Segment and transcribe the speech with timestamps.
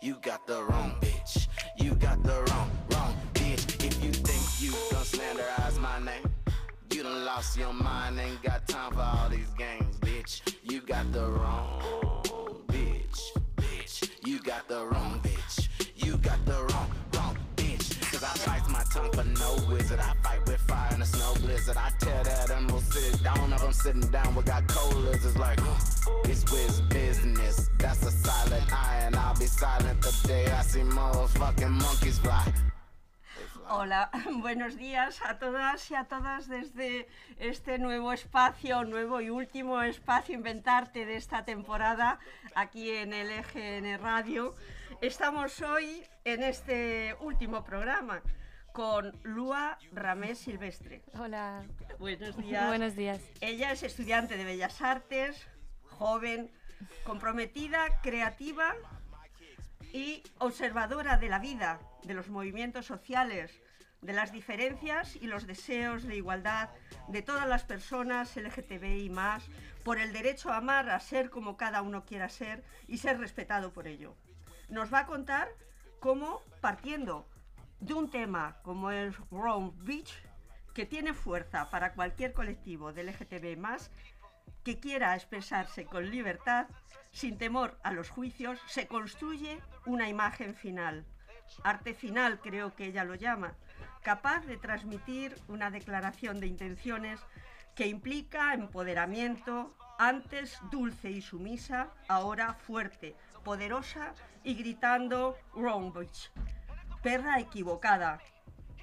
[0.00, 1.48] you got the wrong bitch.
[1.76, 3.84] You got the wrong, wrong bitch.
[3.84, 6.32] If you think you can slanderize my name,
[6.92, 10.40] you done lost your mind, ain't got time for all these games, bitch.
[10.62, 12.22] You got the wrong
[12.68, 13.20] bitch,
[13.56, 14.10] bitch.
[14.24, 15.17] You got the wrong
[21.76, 21.90] I
[31.68, 32.52] monkeys fly.
[33.68, 37.06] Hola, buenos días a todas y a todas desde
[37.38, 42.18] este nuevo espacio, nuevo y último espacio Inventarte de esta temporada
[42.54, 44.54] aquí en el EGN Radio.
[45.02, 48.22] Estamos hoy en este último programa
[48.78, 51.02] con Lua Ramés Silvestre.
[51.18, 51.64] Hola.
[51.98, 52.68] Buenos días.
[52.68, 53.20] Buenos días.
[53.40, 55.48] Ella es estudiante de Bellas Artes,
[55.82, 56.48] joven,
[57.02, 58.76] comprometida, creativa
[59.92, 63.50] y observadora de la vida, de los movimientos sociales,
[64.00, 66.68] de las diferencias y los deseos de igualdad
[67.08, 69.42] de todas las personas LGTBI más,
[69.82, 73.72] por el derecho a amar, a ser como cada uno quiera ser y ser respetado
[73.72, 74.14] por ello.
[74.68, 75.48] Nos va a contar
[75.98, 77.26] cómo, partiendo
[77.80, 80.12] de un tema como el Wrong Beach,
[80.74, 83.90] que tiene fuerza para cualquier colectivo de LGTBI más,
[84.64, 86.66] que quiera expresarse con libertad,
[87.10, 91.06] sin temor a los juicios, se construye una imagen final.
[91.64, 93.54] Arte final creo que ella lo llama,
[94.02, 97.20] capaz de transmitir una declaración de intenciones
[97.74, 106.30] que implica empoderamiento, antes dulce y sumisa, ahora fuerte, poderosa y gritando Wrong Bitch.
[107.02, 108.18] Perra equivocada.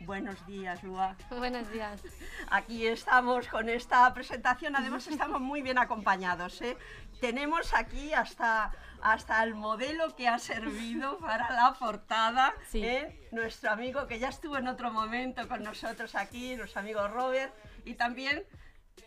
[0.01, 1.15] Buenos días, Lua.
[1.31, 2.01] Buenos días.
[2.49, 6.61] Aquí estamos con esta presentación, además estamos muy bien acompañados.
[6.61, 6.77] ¿eh?
[7.19, 12.85] Tenemos aquí hasta, hasta el modelo que ha servido para la portada, Sí.
[12.85, 13.27] ¿eh?
[13.31, 17.95] nuestro amigo que ya estuvo en otro momento con nosotros aquí, nuestro amigo Robert, y
[17.95, 18.43] también,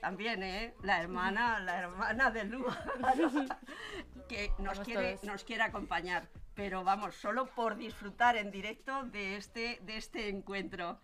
[0.01, 0.75] también ¿eh?
[0.83, 2.77] la hermana, la hermana de Lua,
[4.29, 6.29] que nos quiere, nos quiere acompañar.
[6.55, 11.01] Pero vamos, solo por disfrutar en directo de este, de este encuentro.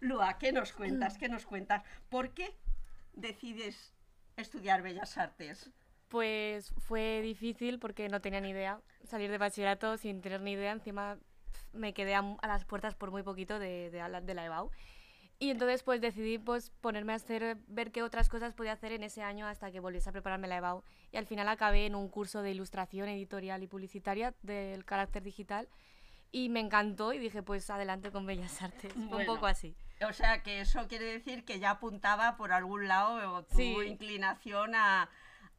[0.00, 1.18] Lua, ¿qué nos cuentas?
[1.18, 1.82] ¿Qué nos cuentas?
[2.08, 2.56] ¿Por qué
[3.14, 3.94] decides
[4.36, 5.70] estudiar Bellas Artes?
[6.08, 8.80] Pues fue difícil porque no tenía ni idea.
[9.04, 10.72] Salir de bachillerato sin tener ni idea.
[10.72, 11.18] Encima
[11.72, 14.70] me quedé a, a las puertas por muy poquito de, de, la- de la EBAU.
[15.40, 19.04] Y entonces pues decidí pues ponerme a hacer, ver qué otras cosas podía hacer en
[19.04, 20.82] ese año hasta que volviese a prepararme la EBAU.
[21.12, 25.68] Y al final acabé en un curso de ilustración editorial y publicitaria del carácter digital.
[26.32, 28.92] Y me encantó y dije pues adelante con Bellas Artes.
[28.92, 29.34] Fue un Bueno.
[29.34, 29.76] poco así.
[30.08, 33.76] O sea, que eso quiere decir que ya apuntaba por algún lado tu Sí.
[33.86, 35.08] inclinación a,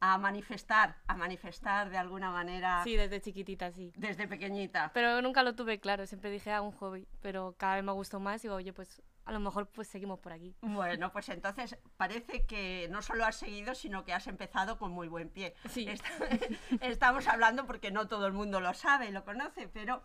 [0.02, 3.94] a manifestar, a manifestar de alguna manera Sí, desde chiquitita, sí.
[3.96, 4.92] desde pequeñita.
[4.94, 8.20] Pero nunca lo tuve claro, siempre dije a un hobby, pero cada vez me gustó
[8.20, 10.56] más y digo, oye, pues a lo mejor pues seguimos por aquí.
[10.62, 15.08] Bueno, pues entonces parece que no solo has seguido, sino que has empezado con muy
[15.08, 15.54] buen pie.
[15.70, 15.88] Sí.
[15.88, 16.04] Est-
[16.82, 20.04] Estamos hablando porque no todo el mundo lo sabe, lo conoce, pero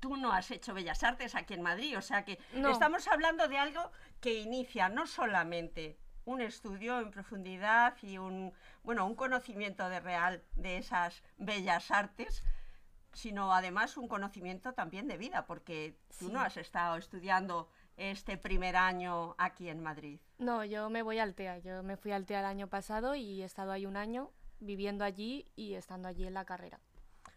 [0.00, 2.70] tú no has hecho Bellas Artes aquí en Madrid, o sea que No.
[2.70, 9.06] estamos hablando de algo que inicia no solamente un estudio en profundidad y un bueno
[9.06, 12.42] un conocimiento de real de esas bellas artes,
[13.12, 16.32] sino además un conocimiento también de vida, porque tú Sí.
[16.32, 20.20] no has estado estudiando este primer año aquí en Madrid.
[20.38, 23.42] No, yo me voy al TEA, yo me fui al TEA el año pasado y
[23.42, 24.30] he estado ahí un año
[24.60, 26.80] viviendo allí y estando allí en la carrera.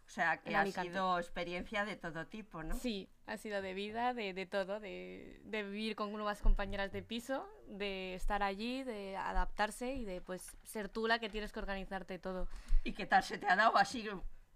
[0.10, 2.74] O sea, que ha sido experiencia de todo tipo, ¿no?
[2.74, 7.04] Sí, ha sido de vida, de, de todo, de, de vivir con nuevas compañeras de
[7.04, 11.60] piso, de estar allí, de adaptarse y de pues ser tú la que tienes que
[11.60, 12.48] organizarte todo.
[12.84, 14.10] ¿Y qué tal se te ha dado así?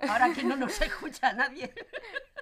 [0.09, 1.73] Ahora que no nos escucha nadie.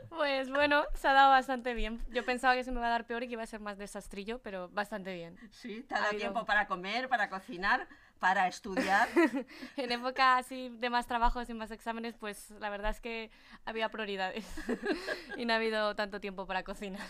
[0.09, 2.03] Pues bueno, se ha dado bastante bien.
[2.09, 3.77] Yo pensaba que se me iba a dar peor y que iba a ser más
[3.77, 5.37] desastrillo, pero bastante bien.
[5.51, 7.87] Sí, te ha dado Ha tiempo para comer, para cocinar,
[8.19, 9.07] para estudiar.
[9.77, 13.31] En época así de más trabajos y más exámenes, pues la verdad es que
[13.65, 14.45] había prioridades
[15.37, 17.01] y no ha habido tanto tiempo para cocinar.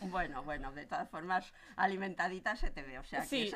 [0.00, 3.52] Bueno, bueno, de todas formas, alimentadita se te ve, o sea que Sí.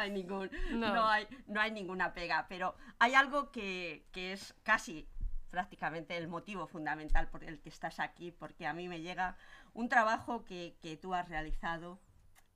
[0.00, 0.94] Hay ningún, no.
[0.94, 1.08] No.
[1.08, 5.08] hay, no hay ninguna pega, pero hay algo que, que es casi
[5.50, 9.36] prácticamente el motivo fundamental por el que estás aquí, porque a mí me llega
[9.74, 12.00] un trabajo que, que tú has realizado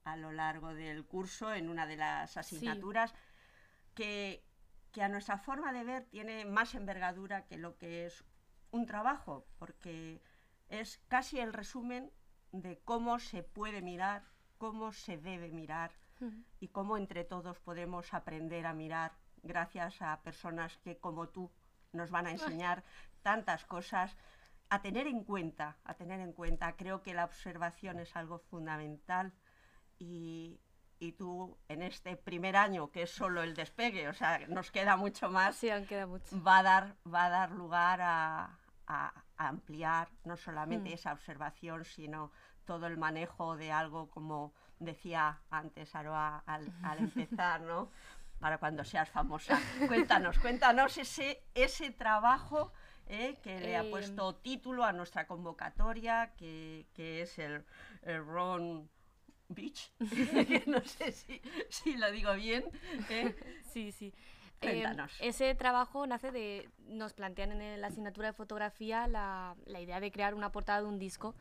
[0.05, 3.15] a lo largo del curso en una de las asignaturas
[3.95, 4.45] que,
[4.93, 8.25] que a nuestra forma de ver tiene más envergadura que lo que es
[8.71, 10.23] un trabajo, porque
[10.69, 12.13] es casi el resumen
[12.53, 14.25] de cómo se puede mirar,
[14.59, 15.93] cómo se debe mirar
[16.61, 19.13] y cómo entre todos podemos aprender a mirar
[19.43, 21.51] gracias a personas que como tú
[21.93, 22.83] nos van a enseñar
[23.23, 24.17] tantas cosas
[24.71, 26.75] a tener en cuenta, a tener en cuenta.
[26.77, 29.33] Creo que la observación es algo fundamental
[29.99, 30.61] y,
[30.99, 34.97] y tú en este primer año, que es solo el despegue, o sea, nos queda
[34.97, 36.43] mucho más, Sí, aún queda mucho.
[36.43, 40.95] va a dar, va a dar lugar a, a- a ampliar no solamente Mm.
[40.95, 42.31] esa observación, sino
[42.65, 47.91] todo el manejo de algo como decía antes Aroa al, al empezar, ¿no?
[48.41, 49.59] Para cuando seas famosa.
[49.87, 52.73] Cuéntanos, cuéntanos ese, ese trabajo
[53.07, 53.39] ¿eh?
[53.43, 57.65] que le ha Eh, puesto título a nuestra convocatoria, que, que es el,
[58.03, 58.91] el Ron
[59.49, 59.93] Beach.
[60.67, 62.65] no sé si, si lo digo bien.
[63.09, 63.35] ¿eh?
[63.73, 64.13] Sí, sí.
[64.61, 65.17] Eh, Cuéntanos.
[65.21, 70.11] ese trabajo nace de, nos plantean en la asignatura de fotografía la, la idea de
[70.11, 71.35] crear una portada de un disco.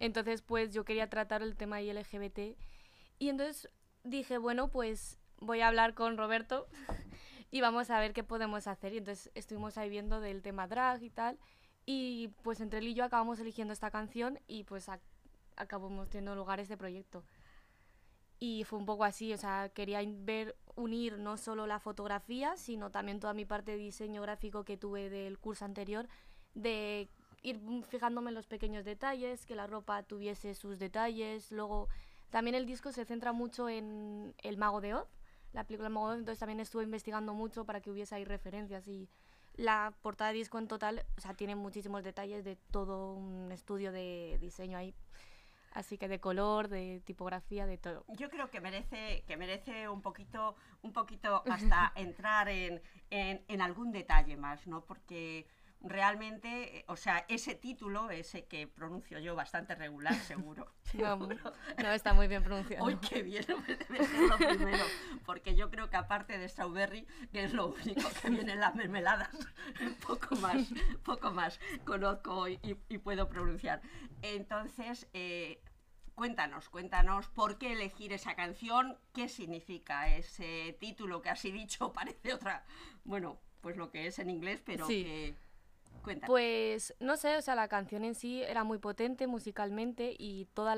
[0.00, 2.56] Entonces, pues yo quería tratar el tema ahí LGBT.
[3.20, 3.70] Y entonces
[4.02, 6.66] dije, bueno, pues voy a hablar con Roberto
[7.52, 8.92] y vamos a ver qué podemos hacer.
[8.94, 11.38] Y entonces estuvimos ahí viendo del tema drag y tal.
[11.86, 15.00] Y pues entre él y yo acabamos eligiendo esta canción y pues ac-
[15.56, 17.24] acabamos teniendo lugar este proyecto.
[18.38, 22.90] Y fue un poco así, o sea, quería ver, unir no solo la fotografía, sino
[22.90, 26.08] también toda mi parte de diseño gráfico que tuve del curso anterior,
[26.54, 27.10] de
[27.42, 31.50] ir fijándome en los pequeños detalles, que la ropa tuviese sus detalles.
[31.52, 31.88] Luego,
[32.30, 35.08] también el disco se centra mucho en El Mago de Oz,
[35.52, 38.24] la película El Mago de Oz, entonces también estuve investigando mucho para que hubiese ahí
[38.24, 39.08] referencias y
[39.56, 43.90] la portada de disco en total, o sea, tiene muchísimos detalles de todo un estudio
[43.92, 44.94] de diseño ahí.
[45.72, 48.04] Así que de color, de tipografía, de todo.
[48.08, 53.60] Yo creo que merece, que merece un poquito, un poquito hasta entrar en, en- en
[53.62, 54.84] algún detalle más, ¿no?
[54.84, 55.46] Porque
[55.82, 60.66] realmente, eh, o sea, ese título, ese que pronuncio yo bastante regular, seguro.
[60.94, 61.52] No, seguro.
[61.82, 62.84] no está muy bien pronunciado.
[62.84, 64.84] Hoy qué bien, debe ser lo primero,
[65.24, 68.74] porque yo creo que aparte de strawberry, que es lo único que viene en las
[68.74, 69.30] mermeladas,
[70.06, 70.68] poco más,
[71.02, 73.80] poco más conozco y, y- y puedo pronunciar.
[74.22, 75.62] Entonces, eh,
[76.14, 82.34] cuéntanos, cuéntanos por qué elegir esa canción, qué significa ese título que así dicho parece
[82.34, 82.64] otra,
[83.04, 85.04] bueno, pues lo que es en inglés, pero Sí.
[85.04, 85.34] que...
[86.26, 90.70] Pues no sé, o sea, la canción en sí era muy potente musicalmente y todo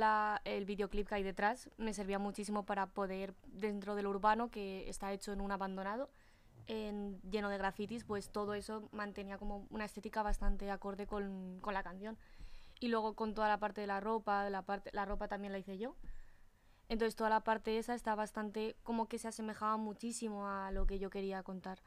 [0.45, 5.13] el videoclip que hay detrás me servía muchísimo para poder, dentro del urbano que está
[5.13, 6.11] hecho en un abandonado,
[6.67, 11.75] en- lleno de grafitis, pues todo eso mantenía como una estética bastante acorde con, con
[11.75, 12.19] la canción.
[12.81, 15.59] Y luego con toda la parte de la ropa, la, parte, la ropa también la
[15.59, 15.95] hice yo.
[16.89, 20.99] Entonces toda la parte esa está bastante, como que se asemejaba muchísimo a lo que
[20.99, 21.81] yo quería contar.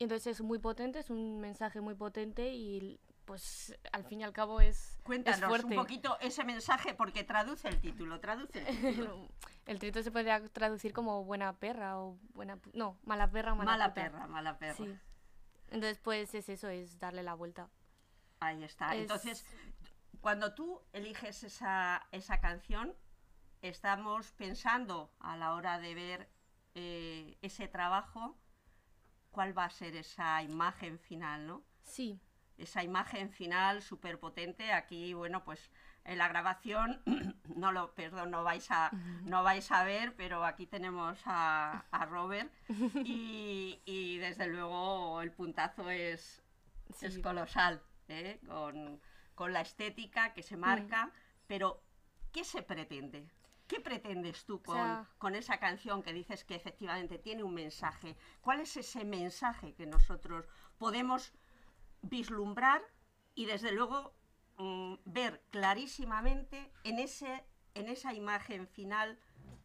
[0.00, 4.24] Y entonces es muy potente, es un mensaje muy potente y pues al fin y
[4.24, 5.66] al cabo es, es Cuéntanos fuerte.
[5.66, 9.28] un poquito ese mensaje porque traduce el título, traduce el título.
[9.66, 12.58] El trito se podría traducir como buena perra o buena...
[12.72, 13.94] No, mala perra o mala, Mala puta.
[14.02, 14.74] perra, mala perra.
[14.74, 14.98] Sí.
[15.68, 17.68] Entonces pues es eso, es darle la vuelta.
[18.40, 18.94] Ahí está.
[18.96, 19.44] Es- Entonces,
[20.22, 22.96] cuando tú eliges esa, esa canción,
[23.60, 26.30] estamos pensando a la hora de ver
[26.74, 28.36] eh, ese trabajo,
[29.30, 31.62] cuál va a ser esa imagen final, ¿no?
[31.82, 32.20] Sí,
[32.58, 34.72] Esa imagen final súper potente.
[34.72, 35.70] Aquí, bueno, pues
[36.04, 37.02] en la grabación,
[37.56, 38.90] no lo, perdón, no vais a,
[39.24, 42.52] no vais a ver, pero aquí tenemos a, a Robert
[43.04, 46.42] y, y desde luego el puntazo es,
[46.94, 47.06] sí.
[47.06, 48.40] es colosal, ¿eh?
[48.46, 49.00] con,
[49.34, 51.10] con la estética que se marca,
[51.46, 51.82] pero
[52.32, 53.28] ¿qué se pretende?
[53.70, 58.16] ¿Qué pretendes tú con, sea- con esa canción que dices que efectivamente tiene un mensaje?
[58.40, 60.44] ¿Cuál es ese mensaje que nosotros
[60.76, 61.32] podemos
[62.02, 62.82] vislumbrar
[63.36, 64.12] y desde luego
[64.58, 69.20] mm, ver clarísimamente en, ese, en esa imagen final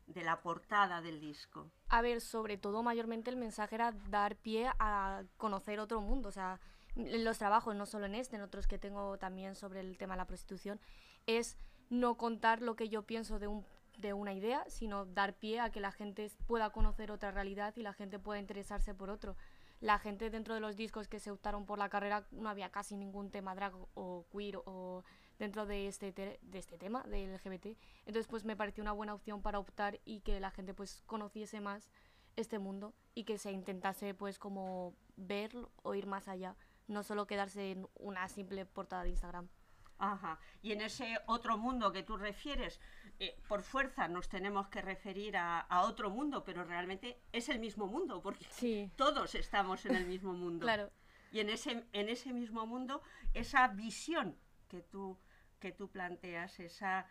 [0.05, 1.71] de la portada del disco?
[1.89, 6.31] A ver, sobre todo mayormente el mensaje era dar pie a conocer otro mundo, o
[6.31, 6.59] sea,
[6.95, 10.19] los trabajos, no solo en este, en otros que tengo también sobre el tema de
[10.19, 10.79] la prostitución,
[11.25, 11.57] es
[11.89, 13.65] no contar lo que yo pienso de, un,
[13.98, 17.82] de una idea, sino dar pie a que la gente pueda conocer otra realidad y
[17.82, 19.36] la gente pueda interesarse por otro.
[19.82, 22.96] La gente dentro de los discos que se optaron por la carrera no había casi
[22.96, 25.04] ningún tema drag o queer o
[25.38, 27.78] dentro de este, te- de este tema del LGBT.
[28.06, 31.60] Entonces pues me pareció una buena opción para optar y que la gente pues conociese
[31.60, 31.92] más
[32.38, 35.52] este mundo y que se intentase pues como ver
[35.84, 36.56] o ir más allá,
[36.88, 39.50] no solo quedarse en una simple portada de Instagram.
[39.98, 40.40] Ajá.
[40.62, 42.80] Y en ese otro mundo que tú refieres,
[43.20, 47.60] eh, por fuerza nos tenemos que referir a, a otro mundo, pero realmente es el
[47.60, 50.66] mismo mundo, porque Sí, todos estamos en el mismo mundo.
[50.66, 50.92] claro.
[51.32, 53.02] Y en ese, en ese mismo mundo,
[53.34, 54.38] esa visión
[54.68, 55.18] que tú,
[55.60, 57.08] que tú planteas, esa,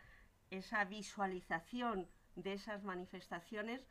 [0.51, 3.87] esa visualización de esas manifestaciones,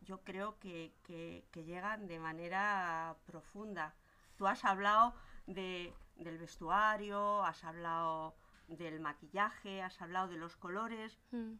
[0.00, 3.94] yo creo que, que- que llegan de manera profunda.
[4.36, 5.14] Tú has hablado
[5.46, 8.34] de, del vestuario, has hablado
[8.68, 11.54] del maquillaje, has hablado de los colores Mm,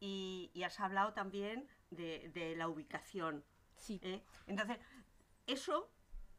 [0.00, 3.44] y, y has hablado también de, de la ubicación.
[3.76, 4.00] Sí.
[4.02, 4.22] ¿eh?
[4.46, 4.78] Entonces,
[5.46, 5.90] eso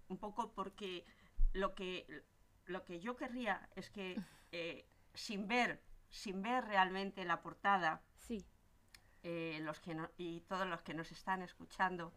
[0.09, 1.05] un poco porque
[1.53, 2.23] lo que,
[2.65, 8.45] lo que yo querría es que eh, sin ver, sin ver realmente la portada, Sí.
[9.23, 12.13] eh, los que no- y todos los que nos están escuchando,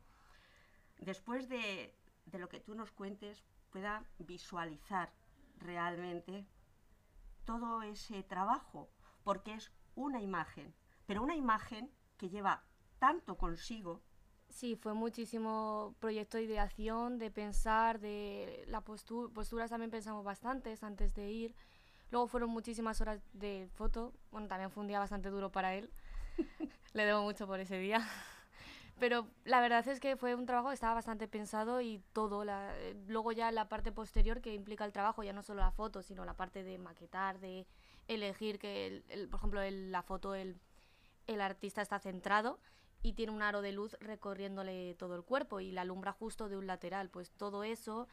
[0.98, 1.94] después de,
[2.26, 5.12] de lo que tú nos cuentes, pueda visualizar
[5.56, 6.46] realmente
[7.44, 8.90] todo ese trabajo,
[9.24, 10.74] porque es una imagen,
[11.06, 12.64] pero una imagen que lleva
[12.98, 14.02] tanto consigo,
[14.48, 20.82] Sí, fue muchísimo proyecto de ideación, de pensar, de la postura, posturas también pensamos bastantes
[20.82, 21.54] antes de ir.
[22.10, 24.14] Luego fueron muchísimas horas de foto.
[24.30, 25.90] Bueno, también fue un día bastante duro para él.
[26.94, 28.06] Le debo mucho por ese día.
[28.98, 32.44] Pero la verdad es que fue un trabajo que estaba bastante pensado y todo.
[32.44, 35.70] la- eh, luego ya la parte posterior que implica el trabajo, ya no solo la
[35.70, 37.66] foto, sino la parte de maquetar, de
[38.08, 40.58] elegir que, el- por ejemplo, el- la foto, el,
[41.26, 42.58] el artista está centrado
[43.02, 46.56] y tiene un aro de luz recorriéndole todo el cuerpo y la alumbra justo de
[46.56, 47.10] un lateral.
[47.10, 48.08] Pues todo eso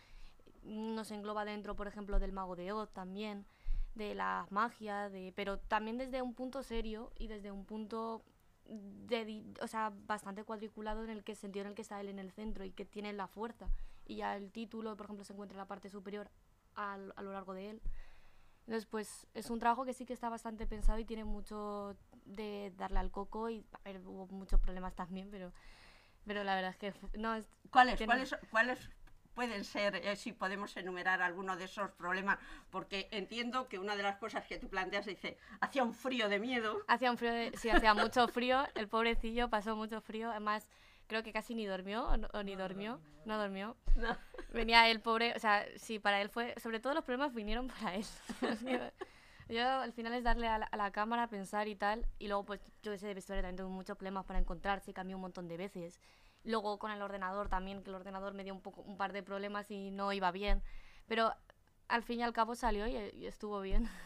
[0.63, 3.45] mm, nos engloba dentro, por ejemplo, del mago de Oz también,
[3.95, 8.23] de la magia, de, pero también desde un punto serio y desde un punto
[8.65, 12.19] de, o sea, bastante cuadriculado en el que sentido en el que está él en
[12.19, 13.67] el centro y que tiene la fuerza.
[14.05, 16.29] Y ya el título, por ejemplo, se encuentra en la parte superior
[16.75, 17.81] al- a lo largo de él.
[18.65, 22.71] Entonces, pues es un trabajo que sí que está bastante pensado y tiene mucho de
[22.77, 25.51] darle al coco y a ver, hubo muchos problemas también, pero,
[26.25, 28.89] pero la verdad es que no, es- ¿Cuáles, cuáles, cuáles
[29.33, 32.37] pueden ser, eh, si podemos enumerar alguno de esos problemas?
[32.69, 36.39] Porque entiendo que una de las cosas que tú planteas dice, hacía un frío de
[36.39, 36.83] miedo.
[36.87, 40.69] hacía un frío, de- sí, hacía mucho frío, el pobrecillo pasó mucho frío, además
[41.07, 43.75] creo que casi ni durmió o, no- o ni durmió, no durmió.
[43.95, 44.15] No.
[44.53, 47.95] Venía el pobre, o sea, sí, para él fue, sobre todo los problemas vinieron para
[47.95, 48.05] él.
[49.49, 52.45] Yo al final es darle a la, a la cámara, pensar y tal, y luego
[52.45, 55.57] pues yo sé, de vestuario también tuve muchos problemas para encontrarse, cambié un montón de
[55.57, 55.99] veces.
[56.43, 59.23] Luego con el ordenador también, que el ordenador me dio un, poco, un par de
[59.23, 60.61] problemas y no iba bien,
[61.07, 61.33] pero
[61.87, 63.87] al fin y al cabo salió y, y estuvo bien.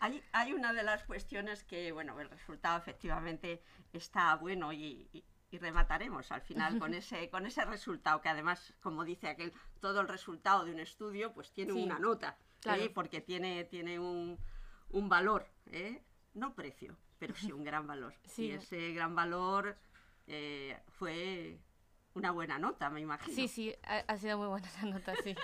[0.00, 5.24] Hay, hay una de las cuestiones que, bueno, el resultado efectivamente está bueno y, y-
[5.52, 10.00] y remataremos al final con ese, con ese resultado, que además, como dice aquel, todo
[10.00, 12.60] el resultado de un estudio pues tiene Sí, una nota, ¿eh?
[12.60, 12.82] claro.
[12.94, 14.38] porque tiene, tiene un,
[14.90, 16.02] un valor, ¿eh?
[16.34, 18.12] no precio, pero sí un gran valor.
[18.26, 18.46] Sí.
[18.46, 19.78] Y ese gran valor
[20.26, 21.60] eh, fue
[22.14, 23.34] una buena nota, me imagino.
[23.34, 25.34] Sí, sí, ha, ha sido muy buena esa nota, sí.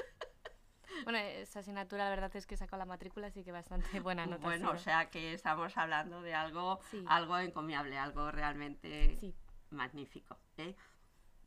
[1.04, 4.42] Bueno, esa asignatura la verdad es que sacó la matrícula, así que bastante buena nota.
[4.44, 7.04] Bueno, o sea que estamos hablando de algo, Sí.
[7.08, 9.34] algo encomiable, algo realmente Sí,
[9.70, 10.38] magnífico.
[10.56, 10.74] ¿eh?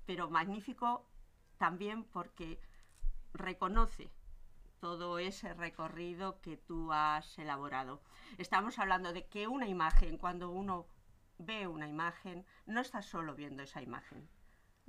[0.05, 1.09] Pero magnífico
[1.57, 2.59] también porque
[3.33, 4.09] reconoce
[4.79, 8.01] todo ese recorrido que tú has elaborado.
[8.37, 10.87] Estamos hablando de que una imagen, cuando uno
[11.37, 14.27] ve una imagen, no está solo viendo esa imagen.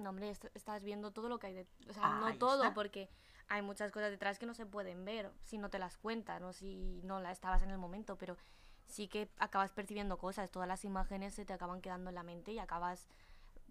[0.02, 1.88] No, hombre, est- estás viendo todo lo que hay detrás.
[1.88, 2.74] O sea, no Ahí todo, está.
[2.74, 3.08] porque
[3.48, 6.52] hay muchas cosas detrás que no se pueden ver si no te las cuentan o
[6.52, 8.36] si no la estabas en el momento, pero
[8.86, 10.50] sí que acabas percibiendo cosas.
[10.50, 13.08] Todas las imágenes se te acaban quedando en la mente y acabas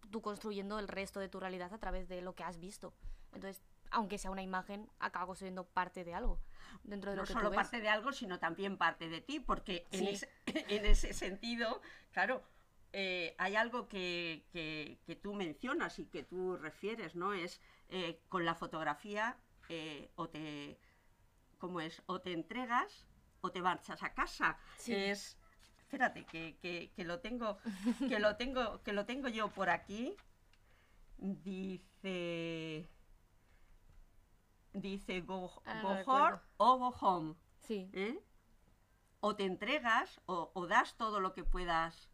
[0.10, 2.94] tú construyendo el resto de tu realidad a través de lo que has visto.
[3.34, 3.62] Entonces,
[3.92, 6.40] aunque sea una imagen, acaba construyendo parte de algo
[6.84, 7.58] dentro de no lo que solo tú ves.
[7.58, 10.10] parte de algo, sino también parte de ti, porque en, Sí.
[10.10, 10.30] ese,
[10.80, 12.42] en ese sentido, claro,
[12.94, 17.34] eh, hay algo que, que- que tú mencionas y que tú refieres, ¿no?
[17.34, 19.38] Es eh, con la fotografía
[19.70, 20.80] eh, o te,
[21.58, 22.02] ¿cómo es?
[22.06, 23.06] O te entregas
[23.42, 24.58] o te marchas a casa.
[24.78, 24.94] Sí.
[24.94, 25.38] Es,
[25.80, 27.58] espérate, que, que- que lo tengo,
[28.08, 30.16] que lo tengo, que lo tengo yo por aquí.
[31.18, 32.90] Dice,
[34.74, 37.36] dice go, Ah, go hard o go home.
[37.60, 37.90] Sí.
[39.20, 42.10] O te entregas o, o das todo lo que puedas,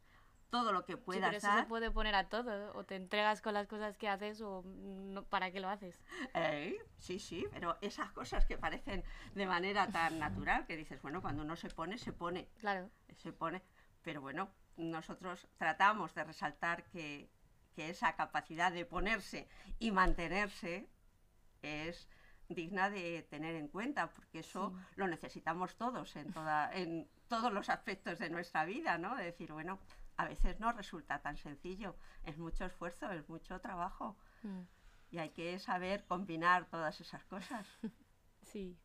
[0.50, 2.74] todo lo que sí, puedas pero eso se puede poner a todo.
[2.76, 6.00] O te entregas con las cosas que haces o no, para qué lo haces.
[6.34, 9.04] Eh, sí, sí, pero esas cosas que parecen
[9.36, 13.34] de manera tan natural que dices, bueno, cuando uno se pone, se pone, Claro, se
[13.34, 13.62] pone.
[14.02, 17.30] Pero bueno, nosotros tratamos de resaltar que,
[17.76, 19.48] que esa capacidad de ponerse
[19.80, 20.88] y mantenerse
[21.62, 22.08] es
[22.50, 24.94] digna de tener en cuenta, porque eso Sí.
[24.96, 29.16] lo necesitamos todos en, toda, en todos los aspectos de nuestra vida, ¿no?
[29.16, 29.80] De decir, bueno,
[30.18, 34.62] a veces no resulta tan sencillo, es mucho esfuerzo, es mucho trabajo mm,
[35.12, 37.68] y hay que saber combinar todas esas cosas.
[38.44, 38.78] sí,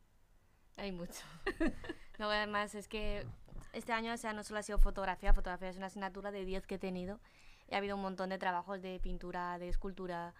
[0.77, 1.23] hay mucho.
[2.17, 3.25] Luego además es que
[3.73, 6.67] este año o sea, no solo ha sido fotografía, fotografía es una asignatura de 10
[6.67, 7.19] que he tenido
[7.67, 10.33] y ha habido un montón de trabajos de pintura, de escultura.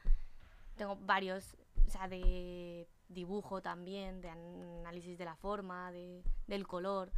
[0.76, 1.56] Tengo varios
[1.88, 7.12] o sea, de dibujo también, de análisis de la forma, de, del color.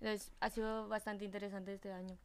[0.00, 2.18] Entonces, ha sido bastante interesante este año.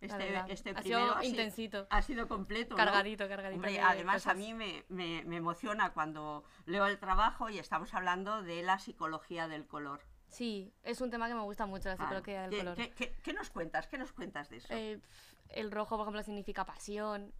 [0.00, 1.86] Este, este ha primero sido ha sido- intensito.
[1.90, 2.70] Ha sido completo.
[2.70, 2.76] ¿no?
[2.76, 3.56] Cargadito, cargadito.
[3.56, 4.36] Hombre, de además a cosas.
[4.36, 9.48] mí me, me- me emociona cuando leo el trabajo y estamos hablando de la psicología
[9.48, 10.00] del color.
[10.28, 12.08] Sí, es un tema que me gusta mucho, la Vale.
[12.08, 12.76] psicología del ¿Qué, color.
[12.76, 13.86] qué- qué- qué nos cuentas?
[13.88, 14.68] ¿Qué nos cuentas de eso?
[14.70, 15.00] Eh,
[15.48, 17.32] el rojo, por ejemplo, significa pasión.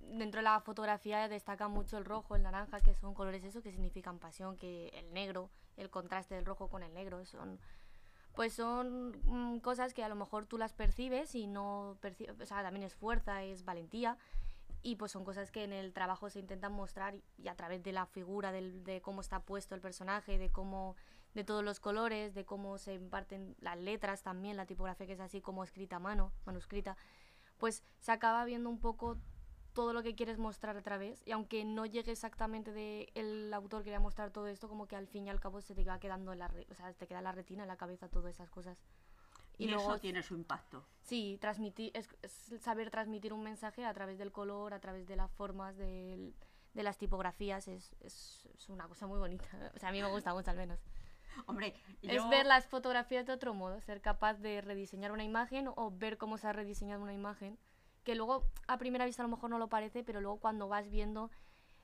[0.00, 3.70] Dentro de la fotografía destaca mucho el rojo, el naranja, que son colores eso que
[3.72, 7.58] significan pasión, que el negro, el contraste del rojo con el negro, son
[8.36, 12.46] pues son mm, cosas que a lo mejor tú las percibes y no percibes, o
[12.46, 14.16] sea, también es fuerza, es valentía
[14.82, 17.82] y pues son cosas que en el trabajo se intentan mostrar y, y a través
[17.82, 20.94] de la figura, del- de cómo está puesto el personaje, de cómo
[21.34, 25.20] de todos los colores, de cómo se imparten las letras también, la tipografía que es
[25.20, 26.96] así como escrita a mano, manuscrita,
[27.58, 29.18] pues se acaba viendo un poco
[29.76, 33.84] todo lo que quieres mostrar a través y aunque no llegue exactamente de el autor
[33.84, 36.32] quería mostrar todo esto como que al fin y al cabo se te va quedando
[36.32, 38.50] en la re- o sea te queda en la retina en la cabeza todas esas
[38.50, 38.76] cosas
[39.58, 40.84] y eso tiene su impacto.
[41.00, 45.16] Sí, transmitir, es, es saber transmitir un mensaje a través del color, a través de
[45.16, 46.34] las formas, del-
[46.74, 49.46] de las tipografías, es, es, es una cosa muy bonita.
[49.74, 50.78] O sea, a mí me gusta mucho al menos.
[51.46, 55.68] Hombre, Es yo- ver las fotografías de otro modo, ser capaz de rediseñar una imagen
[55.74, 57.58] o ver cómo se ha rediseñado una imagen,
[58.06, 60.88] que luego a primera vista a lo mejor no lo parece, pero luego cuando vas
[60.88, 61.30] viendo,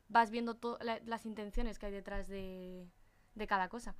[0.08, 2.88] vas viendo la- las intenciones que hay detrás de,
[3.34, 3.96] de cada cosa.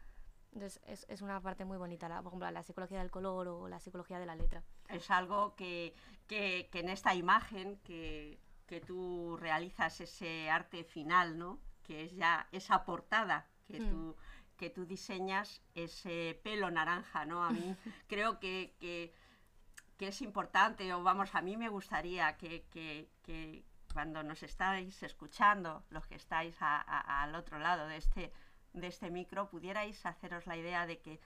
[0.53, 3.69] Entonces es, es una parte muy bonita, la, por ejemplo, la psicología del color o
[3.69, 4.63] la psicología de la letra.
[4.89, 5.95] es algo que,
[6.29, 11.59] que- que en esta imagen que, que tú realizas ese arte final, ¿no?
[11.83, 13.89] Que es ya esa portada que Hmm.
[13.91, 14.17] tú
[14.59, 17.43] que tú diseñas ese pelo naranja, ¿no?
[17.45, 17.75] A mí
[18.07, 19.13] creo que, que-
[19.97, 25.03] que es importante, o vamos, a mí me gustaría que, que- que cuando nos estáis
[25.03, 28.33] escuchando, los que estáis a- a- al otro lado de este,
[28.73, 31.21] de este micro, pudierais haceros la idea de que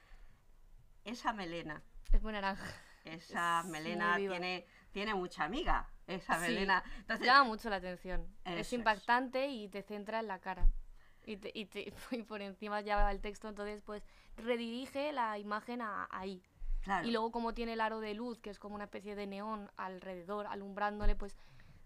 [1.05, 1.83] esa melena,
[2.13, 2.67] Es muy naranja.
[3.05, 6.83] esa Es melena tiene, tiene mucha amiga, esa Sí, melena.
[6.99, 8.27] Entonces, Llama mucho la atención.
[8.45, 8.73] Es es.
[8.73, 10.67] impactante y te centra en la cara.
[11.25, 14.03] Y, te- y te- y por encima ya va el texto, entonces pues
[14.37, 16.43] redirige la imagen a, ahí.
[16.87, 19.27] Claro, Y luego como tiene el aro de luz, que es como una especie de
[19.27, 21.37] neón alrededor, alumbrándole, pues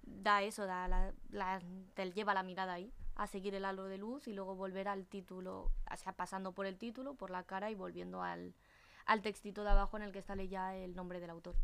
[0.03, 1.61] da eso, da la, la-
[1.95, 5.07] te lleva la mirada ahí, a seguir el halo de luz y luego volver al
[5.07, 8.55] título, o sea, pasando por el título, por la cara y volviendo al,
[9.07, 11.57] al textito de abajo en el que sale ya el nombre del autor.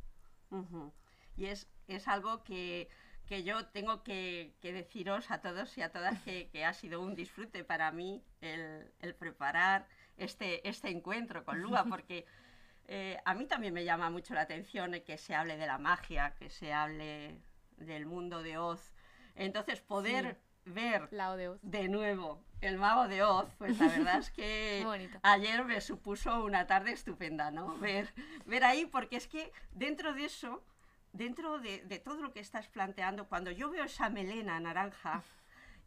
[0.50, 0.92] Ujú.
[1.36, 2.88] Y es, es algo que,
[3.26, 7.00] que yo tengo que, que deciros a todos y a todas que, que ha sido
[7.00, 12.26] un disfrute para mí el, el preparar este, este encuentro con Lua, porque
[12.88, 15.78] eh, a mí también me llama mucho la atención el que se hable de la
[15.78, 17.40] magia, que se hable
[17.76, 18.92] del mundo de Oz.
[19.34, 21.58] Entonces, poder ver La O de Oz.
[21.62, 24.80] de nuevo el mago de Oz, pues la verdad es que
[25.22, 27.76] ayer me supuso una tarde estupenda, ¿no?
[27.78, 28.12] Ver,
[28.46, 30.64] ver ahí, porque es que dentro de eso,
[31.12, 35.22] dentro de, de todo lo que estás planteando, cuando yo veo esa melena naranja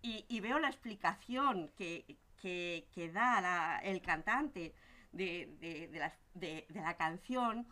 [0.02, 2.06] y, y veo la explicación que,
[2.40, 4.74] que- que da la- el cantante
[5.12, 7.68] de, de- de la, de- de la canción,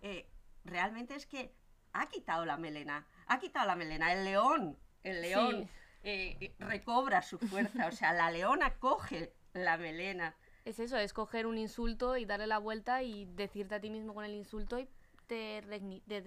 [0.00, 0.28] eh,
[0.64, 1.54] realmente es que
[1.92, 5.68] ha quitado la melena, ha quitado la melena, el león, el león Sí.
[6.04, 10.34] eh, eh, recobra su fuerza, o sea, la leona coge la melena.
[10.64, 14.14] Es eso, es coger un insulto y darle la vuelta y decirte a ti mismo
[14.14, 14.88] con el insulto y
[15.26, 15.60] te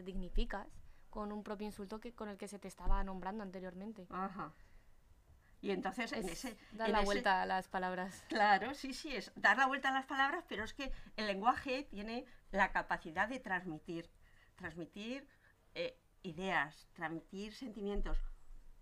[0.04, 0.68] dignificas
[1.10, 4.06] con un propio insulto que, con el que se te estaba nombrando anteriormente.
[4.10, 4.54] Ajá.
[5.66, 6.58] Y entonces en Es ese...
[6.74, 8.24] dar en la ese- vuelta a las palabras.
[8.30, 11.84] Claro, sí, sí, es dar la vuelta a las palabras, pero es que el lenguaje
[11.84, 14.10] tiene la capacidad de transmitir,
[14.56, 15.28] transmitir
[15.74, 18.18] eh, ideas, transmitir sentimientos,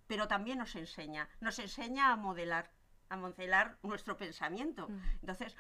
[0.08, 2.72] pero también nos enseña, nos enseña a modelar,
[3.10, 4.90] a modelar nuestro pensamiento.
[4.90, 5.00] Mm.
[5.22, 5.56] Entonces,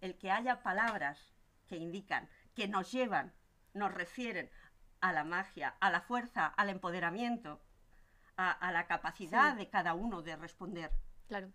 [0.00, 1.34] el que haya palabras
[1.66, 3.34] que indican, que nos llevan,
[3.74, 4.50] nos refieren
[5.00, 7.60] a la magia, a la fuerza, al empoderamiento,
[8.40, 9.58] a, a la capacidad Sí.
[9.58, 10.90] de cada uno de responder
[11.28, 11.52] Claro.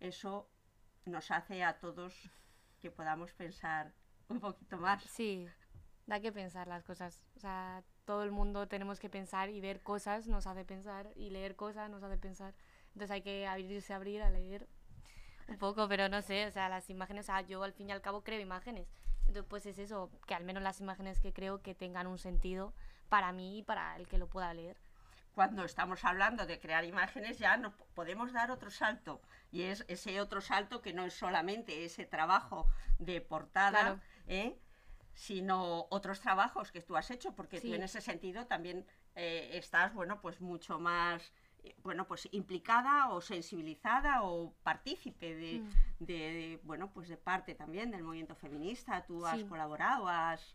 [0.00, 0.48] eso
[1.04, 2.30] nos hace a todos
[2.80, 3.92] que podamos pensar
[4.28, 5.02] un poquito más.
[5.04, 5.48] Sí,
[6.06, 7.24] da que pensar las cosas.
[7.36, 11.30] O sea, todo el mundo tenemos que pensar y ver cosas nos hace pensar y
[11.30, 12.54] leer cosas nos hace pensar.
[12.88, 14.66] Entonces hay que abrirse a abrir a leer
[15.48, 17.92] un poco, pero no sé, o sea, las imágenes, o sea, yo al fin y
[17.92, 18.88] al cabo creo imágenes.
[19.26, 22.72] Entonces, pues es eso, que al menos las imágenes que creo que tengan un sentido
[23.08, 24.76] para mí y para el que lo pueda leer.
[25.40, 29.86] Cuando estamos hablando de crear imágenes ya nos po- podemos dar otro salto y es
[29.88, 34.00] ese otro salto que no es solamente ese trabajo de portada, Claro.
[34.26, 34.58] ¿eh?
[35.14, 39.94] sino otros trabajos que tú has hecho, porque tú en ese sentido también eh, estás,
[39.94, 41.32] bueno, pues mucho más
[41.64, 45.70] eh, bueno, pues implicada o sensibilizada o partícipe de, Mm.
[46.04, 49.06] de- de, bueno, pues de parte también del movimiento feminista.
[49.06, 49.44] Tú has Sí.
[49.46, 50.54] colaborado, has,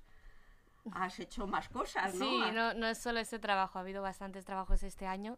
[0.91, 2.25] has hecho más cosas, ¿no?
[2.25, 5.37] Sí, no, no es solo ese trabajo, ha habido bastantes trabajos este año.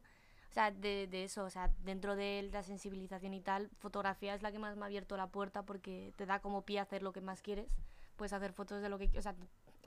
[0.49, 4.41] O sea, de, de eso, o sea, dentro de la sensibilización y tal, fotografía es
[4.41, 7.03] la que más me ha abierto la puerta porque te da como pie a hacer
[7.03, 7.69] lo que más quieres.
[8.15, 9.35] Puedes hacer fotos de lo que, o sea,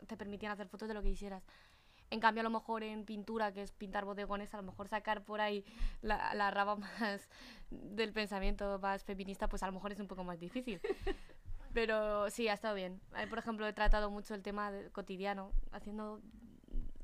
[0.06, 1.42] te permitían hacer fotos de lo que quisieras.
[2.10, 5.24] En cambio, a lo mejor en pintura, que es pintar bodegones, a lo mejor sacar
[5.24, 5.64] por ahí
[6.02, 7.28] la, la rama más
[7.70, 10.80] del pensamiento más feminista, pues a lo mejor es un poco más difícil.
[11.72, 13.00] Pero sí, ha estado bien.
[13.16, 16.20] Eh, Por ejemplo, he tratado mucho el tema de- cotidiano, haciendo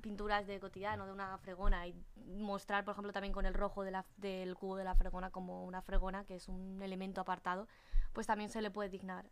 [0.00, 1.94] pinturas de cotidiano, de una fregona, y
[2.36, 5.64] mostrar, por ejemplo, también con el rojo de la- del cubo de la fregona como
[5.64, 7.66] una fregona, que es un elemento apartado,
[8.12, 9.26] pues también se le puede dignar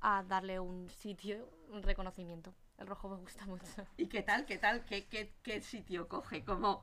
[0.00, 2.54] a darle un sitio, un reconocimiento.
[2.78, 3.64] El rojo me gusta mucho.
[3.96, 4.46] ¿Y qué tal?
[4.46, 4.84] ¿Qué tal?
[4.84, 6.44] ¿Qué, qué, qué sitio coge?
[6.44, 6.82] Como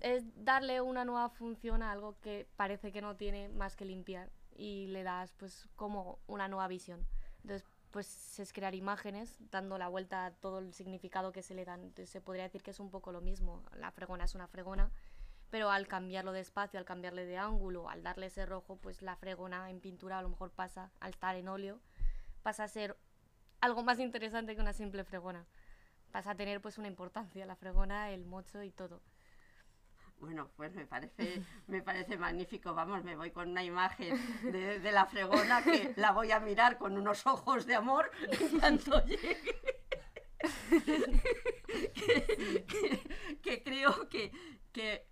[0.00, 4.28] Es darle una nueva función a algo que parece que no tiene más que limpiar
[4.56, 7.06] y le das pues como una nueva visión.
[7.42, 11.64] Entonces, pues es crear imágenes dando la vuelta a todo el significado que se le
[11.64, 11.82] dan.
[11.82, 13.62] Entonces se podría decir que es un poco lo mismo.
[13.74, 14.90] La fregona es una fregona,
[15.50, 19.16] pero al cambiarlo de espacio, al cambiarle de ángulo, al darle ese rojo, pues la
[19.16, 21.80] fregona en pintura a lo mejor pasa, al estar en óleo,
[22.42, 22.96] pasa a ser
[23.60, 25.46] algo más interesante que una simple fregona.
[26.12, 29.00] Pasa a tener pues una importancia la fregona, el mocho y todo.
[30.18, 32.74] Bueno, pues me parece, me parece magnífico.
[32.74, 36.78] Vamos, me voy con una imagen de, de la fregona que la voy a mirar
[36.78, 39.60] con unos ojos de amor en cuanto llegue.
[41.94, 42.26] que,
[42.66, 44.32] que- que creo que,
[44.72, 45.06] que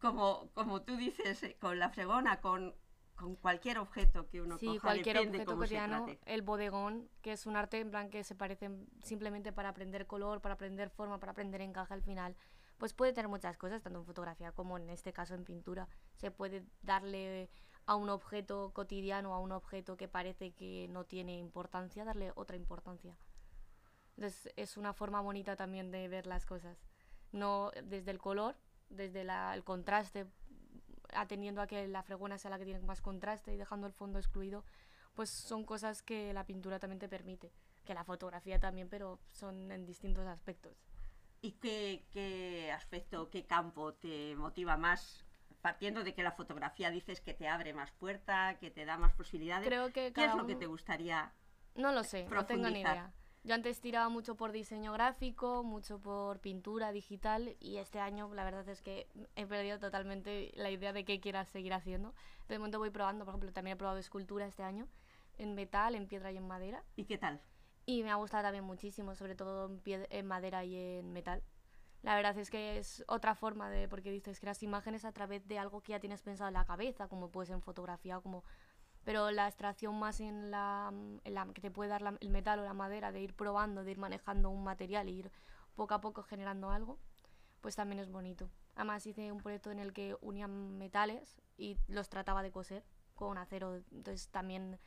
[0.00, 2.74] como, como tú dices, eh, con la fregona, con,
[3.14, 6.20] con cualquier objeto que uno Sí, coja, cualquier depende objeto cómo se cotidiano, trate.
[6.32, 8.70] el bodegón, que es un arte en plan que se parece
[9.02, 12.36] simplemente para aprender color, para aprender forma, para aprender encaje al final,
[12.78, 15.88] pues puede tener muchas cosas, tanto en fotografía como en este caso en pintura.
[16.16, 17.48] Se puede darle
[17.86, 22.56] a un objeto cotidiano, a un objeto que parece que no tiene importancia, darle otra
[22.56, 23.16] importancia.
[24.16, 26.78] Entonces es una forma bonita también de ver las cosas.
[27.32, 28.56] No desde el color,
[28.88, 30.26] desde la- el contraste,
[31.12, 34.18] atendiendo a que la fregona sea la que tiene más contraste y dejando el fondo
[34.18, 34.64] excluido,
[35.14, 37.52] pues son cosas que la pintura también te permite.
[37.84, 40.76] Que la fotografía también, pero son en distintos aspectos.
[41.40, 45.24] ¿Y qué, qué aspecto, qué campo te motiva más?
[45.60, 49.12] Partiendo de que la fotografía dices que te abre más puerta, que te da más
[49.12, 49.66] posibilidades.
[49.66, 51.32] Creo que ¿Qué es lo que te gustaría?
[51.74, 53.12] No lo sé, no tengo ni idea.
[53.46, 58.42] Yo antes tiraba mucho por diseño gráfico, mucho por pintura digital y este año la
[58.42, 62.12] verdad es que he perdido totalmente la idea de qué quiera seguir haciendo.
[62.48, 64.88] De momento voy probando, por ejemplo, también he probado escultura este año
[65.38, 67.40] en metal, en piedra y en madera ¿Y qué tal?
[67.86, 71.42] Y me ha gustado también muchísimo, sobre todo en, pied- en madera y en metal.
[72.02, 75.58] La verdad es que es otra forma de, porque dices, creas imágenes a través de
[75.58, 78.44] algo que ya tienes pensado en la cabeza, como puede ser en fotografía o como
[79.04, 80.92] pero la extracción más en la,
[81.24, 83.84] en la que te puede dar la- el metal o la madera, de ir probando,
[83.84, 85.30] de ir manejando un material e ir
[85.76, 86.98] poco a poco generando algo,
[87.60, 88.50] pues también es bonito.
[88.74, 93.38] Además hice un proyecto en el que unía metales y los trataba de coser con
[93.38, 94.78] acero, entonces también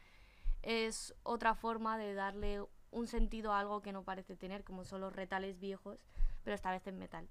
[0.62, 5.02] es otra forma de darle un sentido a algo que no parece tener, como son
[5.02, 6.06] los retales viejos,
[6.43, 7.28] pero esta vez en metal.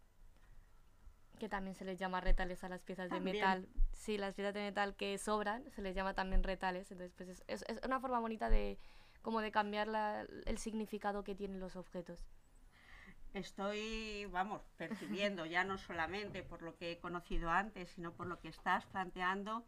[1.39, 3.37] Que también se les llama retales a las piezas También.
[3.37, 3.69] de metal.
[3.93, 6.91] Sí, las piezas de metal que sobran se les llama también retales.
[6.91, 8.79] Entonces, pues es, es- es una forma bonita de
[9.23, 12.25] como de cambiar la- el significado que tienen los objetos.
[13.35, 18.41] Estoy, vamos, percibiendo ya no solamente por lo que he conocido antes, sino por lo
[18.41, 19.65] que estás planteando,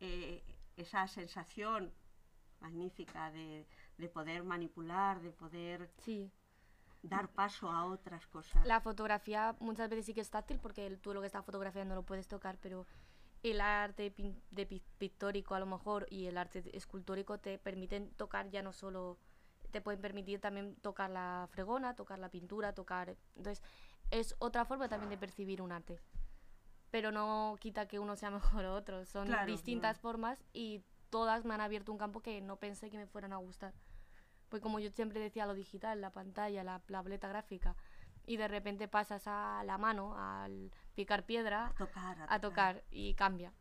[0.00, 0.42] eh,
[0.76, 1.92] esa sensación
[2.60, 3.66] magnífica de,
[3.98, 6.30] de poder manipular, de poder Sí.
[7.02, 8.64] dar paso a otras cosas.
[8.66, 12.02] La fotografía muchas veces sí que es táctil porque tú lo que estás fotografiando lo
[12.02, 12.86] puedes tocar, pero
[13.42, 18.10] el arte pin- de pi- pictórico a lo mejor y el arte escultórico te permiten
[18.14, 19.18] tocar ya no solo,
[19.70, 23.16] te pueden permitir también tocar la fregona, tocar la pintura, tocar...
[23.36, 23.62] Entonces
[24.10, 26.00] es otra forma también de percibir un arte.
[26.90, 28.30] Pero no quita que uno sea
[28.60, 30.02] mejor o otro, son Claro, distintas no.
[30.02, 33.36] formas y todas me han abierto un campo que no pensé que me fueran a
[33.36, 33.74] gustar.
[34.48, 37.74] Pues como yo siempre decía, lo digital, la pantalla, la, la tableta gráfica,
[38.26, 43.14] y de repente pasas a la mano, al picar piedra, a tocar, a tocar y
[43.14, 43.52] cambia.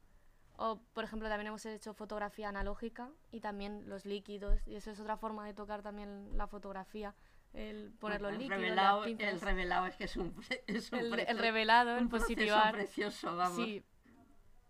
[0.58, 5.00] O, por ejemplo, también hemos hecho fotografía analógica y también los líquidos, y eso es
[5.00, 7.14] otra forma de tocar también la fotografía,
[7.54, 10.34] el poner Bueno, los el líquidos, revelado, las el revelado es que es un,
[10.68, 12.74] es un el, el precio- revelado, el un proceso positivar.
[12.74, 13.56] precioso, vamos.
[13.56, 13.84] Sí,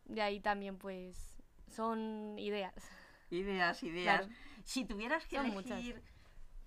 [0.06, 1.36] de ahí también pues
[1.68, 2.74] son ideas.
[3.36, 4.26] Ideas, ideas.
[4.26, 4.34] Claro.
[4.64, 6.02] Si tuvieras que Son elegir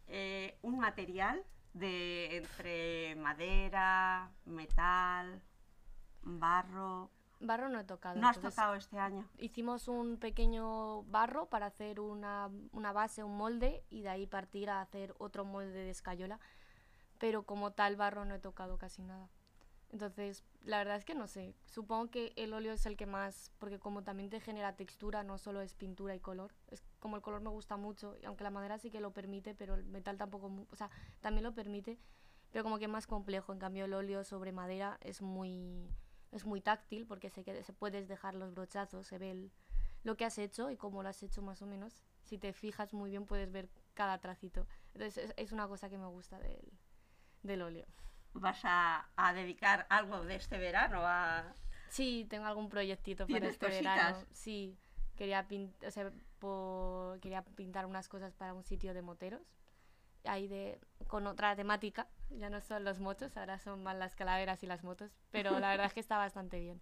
[0.07, 5.43] eh, un material de entre madera, metal,
[6.23, 8.19] barro, Barro no he tocado.
[8.21, 9.29] ¿No has tocado este año?
[9.39, 14.71] Hicimos un pequeño barro para hacer una, una base, un molde, y de ahí partir
[14.71, 16.41] a hacer otro molde de escayola.
[17.19, 19.29] Pero como tal barro no he tocado casi nada.
[19.91, 21.55] Entonces, la verdad es que no sé.
[21.67, 25.39] Supongo que el óleo es el que más, porque como también te genera textura, no
[25.39, 26.53] solo es pintura y color.
[26.69, 29.55] Es como el color me gusta mucho, y aunque la madera sí que lo permite,
[29.55, 31.99] pero el metal tampoco, o sea, también lo permite,
[32.51, 33.53] pero como que es más complejo.
[33.53, 35.89] En cambio, el óleo sobre madera es muy,
[36.33, 39.53] es muy táctil, porque se, que- se puedes dejar los brochazos, se ve el-
[40.05, 42.03] lo que has hecho y cómo lo has hecho más o menos.
[42.25, 44.67] Si te fijas muy bien, puedes ver cada tracito.
[44.95, 46.73] Entonces, es, es una cosa que me gusta del,
[47.43, 47.87] del óleo.
[48.41, 51.55] ¿Vas a, a dedicar algo de este verano a...?
[51.89, 53.97] Sí, tengo algún proyectito para ¿Tienes este cositas?
[53.97, 54.27] verano.
[54.33, 54.77] Sí,
[55.17, 56.13] quería, pin- o sea,
[57.21, 59.43] quería pintar unas cosas para un sitio de moteros.
[60.25, 62.09] Ahí de, con otra temática.
[62.31, 65.11] Ya no son los motos, ahora son más las calaveras y las motos.
[65.31, 66.81] Pero la verdad es que está bastante bien.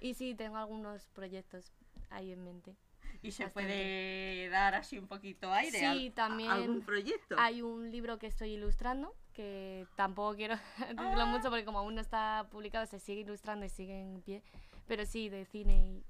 [0.00, 1.72] Y sí, tengo algunos proyectos
[2.10, 2.76] ahí en mente.
[3.22, 5.78] ¿Y se puede dar así un poquito aire?
[5.78, 7.36] Sí, a- también ¿Algún proyecto?
[7.38, 11.26] Hay un libro que estoy ilustrando, que tampoco quiero decirlo Ah.
[11.26, 14.42] mucho porque como aún no está publicado, se sigue ilustrando y sigue en pie.
[14.86, 15.74] Pero sí, de cine.
[15.86, 16.04] Y...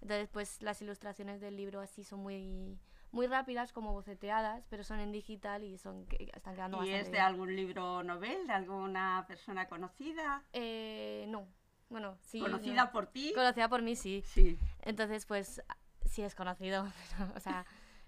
[0.00, 2.76] Entonces, pues las ilustraciones del libro así son muy,
[3.12, 7.12] muy rápidas, como boceteadas, pero son en digital y son están quedando ¿Y es de
[7.12, 7.22] bien.
[7.24, 10.42] algún libro novel, de alguna persona conocida?
[10.52, 11.46] Eh, no,
[11.88, 12.40] bueno, sí.
[12.40, 12.90] ¿Conocida no.
[12.92, 13.32] por ti?
[13.34, 14.24] Conocida por mí, sí.
[14.26, 14.58] Sí.
[14.80, 15.62] Entonces, pues
[16.12, 16.86] sí es conocido,
[17.18, 17.64] pero, o sea,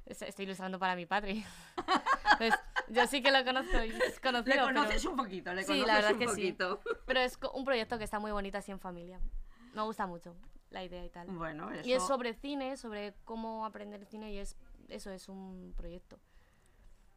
[0.07, 1.45] es- estoy ilustrando para mi padre.
[2.37, 2.53] Pues
[2.88, 4.57] yo sí que lo conozco y es conocido.
[4.57, 6.57] Le pero- conoces un poquito, le Sí, conoces la verdad un que sí.
[7.07, 9.21] Pero es un proyecto que está muy bonito así en familia.
[9.73, 10.35] Me gusta mucho
[10.71, 11.29] la idea y tal.
[11.29, 11.88] Bueno, eso...
[11.88, 14.57] Y es sobre cine, sobre cómo aprender cine y es
[14.88, 16.19] eso es un proyecto.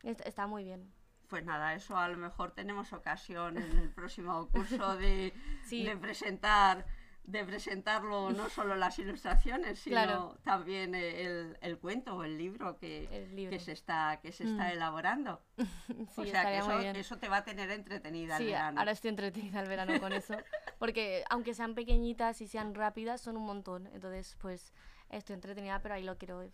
[0.04, 0.94] Est- Está muy bien.
[1.30, 5.34] Pues nada, eso a lo mejor tenemos ocasión en el próximo curso de,
[5.66, 5.84] Sí.
[5.84, 6.86] de presentar
[7.28, 10.38] de presentarlo no solo las ilustraciones, sino Claro.
[10.44, 13.52] también el, el cuento o el libro que, El libro.
[13.52, 14.72] que se está, que se está Mm.
[14.72, 15.42] elaborando.
[16.16, 18.80] Sí, o sea que eso, eso te va a tener entretenida el Sí, verano.
[18.80, 20.36] ahora estoy entretenida el verano con eso.
[20.80, 23.88] Porque aunque sean pequeñitas y sean rápidas, son un montón.
[23.88, 24.74] Entonces, pues
[25.10, 26.50] estoy entretenida, pero ahí lo quiero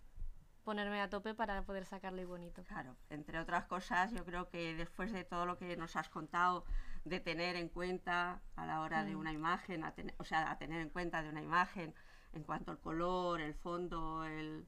[0.63, 2.63] ponerme a tope para poder sacarlo y bonito.
[2.63, 6.65] Claro, entre otras cosas, yo creo que después de todo lo que nos has contado,
[7.05, 9.19] de tener en cuenta a la hora de Mm.
[9.19, 11.93] una imagen, a o sea, a tener en cuenta de una imagen
[12.33, 14.65] en cuanto al color, el fondo, el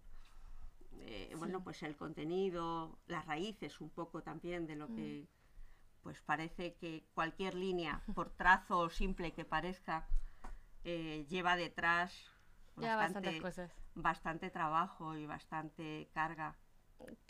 [1.02, 4.96] eh, bueno, pues el contenido, las raíces un poco también de lo Mm.
[4.96, 5.28] que
[6.04, 10.08] pues parece que cualquier línea, por trazo simple que parezca,
[10.84, 12.14] eh, lleva detrás
[12.76, 13.72] bastante, cosas.
[13.96, 16.56] bastante trabajo y bastante carga.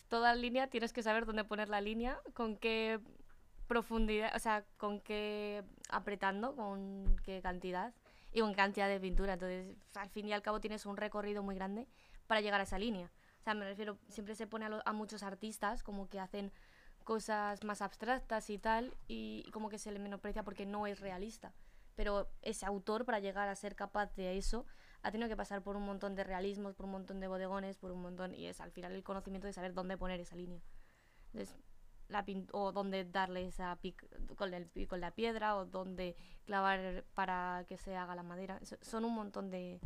[0.10, 3.00] toda línea tienes que saber dónde poner la línea, con qué
[3.67, 7.93] profundidad, o sea, con qué apretando, con qué cantidad
[8.32, 9.34] y con qué cantidad de pintura.
[9.34, 11.88] Entonces, al fin y al cabo tienes un recorrido muy grande
[12.28, 13.12] para llegar a esa línea.
[13.39, 16.51] O sea, me refiero, siempre se pone a, muchos artistas como que hacen
[17.04, 20.99] cosas más abstractas y tal, y, y como que se le menosprecia porque no es
[20.99, 21.54] realista.
[21.95, 24.65] Pero ese autor, para llegar a ser capaz de eso,
[25.01, 27.91] ha tenido que pasar por un montón de realismos, por un montón de bodegones, por
[27.91, 28.34] un montón.
[28.34, 30.62] Y es al final el conocimiento de saber dónde poner esa línea.
[31.28, 31.56] Entonces,
[32.08, 36.15] la o dónde darle esa pic con, el, con la piedra, o dónde
[36.46, 38.60] clavar para que se haga la madera.
[38.82, 39.80] Son un montón de.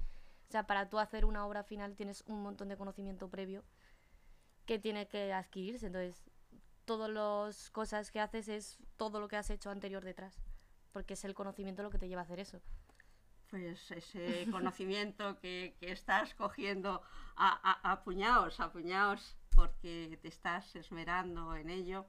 [0.48, 3.64] O sea, para tú hacer una obra final tienes un montón de conocimiento previo
[4.66, 5.88] que tiene que adquirirse.
[5.88, 6.24] Entonces,
[6.86, 10.42] todas las cosas que haces es todo lo que has hecho anterior detrás.
[10.92, 12.62] Porque es el conocimiento lo que te lleva a hacer eso.
[13.50, 17.02] pues ese conocimiento que, que estás cogiendo
[17.36, 22.06] a, a- a puñados, a puñados, porque te estás esmerando en ello,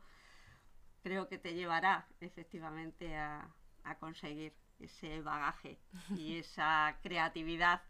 [1.02, 3.48] creo que te llevará efectivamente a,
[3.82, 5.80] a conseguir ese bagaje
[6.16, 7.82] y esa creatividad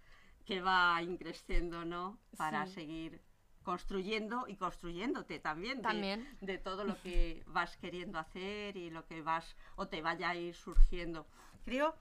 [0.46, 2.18] que va increciendo, ¿no?
[2.38, 2.72] Para Sí.
[2.72, 3.20] seguir
[3.62, 6.26] construyendo y construyéndote también, de- También.
[6.40, 10.36] de todo lo que vas queriendo hacer y lo que vas o te vaya a
[10.36, 11.26] ir surgiendo.
[11.66, 11.94] Creo,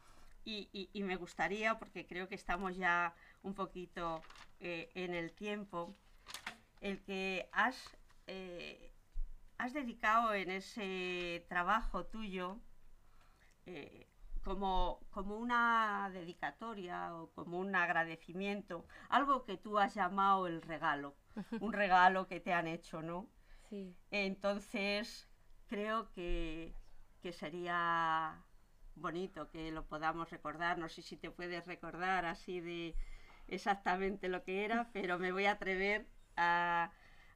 [0.45, 4.22] y, y- y me gustaría, porque creo que estamos ya un poquito
[4.62, 5.93] eh, en el tiempo,
[6.82, 8.94] el que has, eh,
[9.58, 12.60] has dedicado en ese trabajo tuyo
[13.65, 14.08] eh,
[14.44, 21.15] como, como una dedicatoria o como un agradecimiento, algo que tú has llamado el regalo,
[21.60, 23.30] un regalo que te han hecho, ¿no?
[23.70, 23.96] Sí.
[24.10, 25.30] Entonces,
[25.68, 26.74] creo que,
[27.22, 28.44] que sería
[28.96, 30.78] bonito que lo podamos recordar.
[30.78, 32.96] No sé si te puedes recordar así de
[33.48, 36.08] exactamente lo que era, pero me voy a atrever
[36.39, 36.91] a,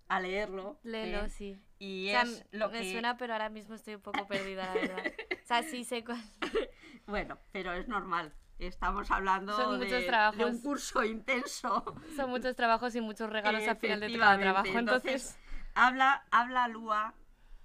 [0.07, 0.79] a leerlo.
[0.83, 1.29] Léelo, ¿eh?
[1.29, 1.61] sí.
[1.79, 2.91] Y O sea, es lo me que...
[2.91, 5.13] suena, pero ahora mismo estoy un poco perdida, la verdad.
[5.43, 6.23] O sea, sí sé cuál.
[7.05, 8.33] Bueno, pero es normal.
[8.59, 11.83] Estamos hablando Son muchos de, de un curso intenso.
[12.15, 14.79] Son muchos trabajos y muchos regalos al final de cada trabajo.
[14.79, 15.37] Entonces,
[15.73, 17.13] habla, habla Lua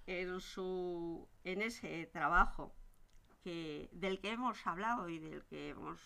[0.07, 2.75] en, su, en ese trabajo
[3.45, 6.01] que, del que hemos hablado y del que hemos